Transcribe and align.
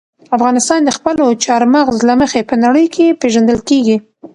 افغانستان 0.37 0.79
د 0.85 0.89
خپلو 0.97 1.25
چار 1.45 1.61
مغز 1.73 1.97
له 2.09 2.13
مخې 2.21 2.39
په 2.49 2.55
نړۍ 2.63 2.85
کې 2.95 3.17
پېژندل 3.21 3.59
کېږي. 3.69 3.97